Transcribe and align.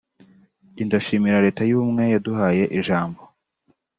jye 0.73 0.83
ndashimira 0.87 1.43
Leta 1.45 1.61
y’ubumwe 1.65 2.03
yaduhaye 2.13 2.63
ijambo” 2.79 3.21